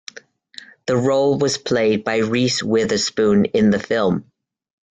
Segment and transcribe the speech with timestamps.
[0.87, 4.31] The role was played by Reese Witherspoon in the film.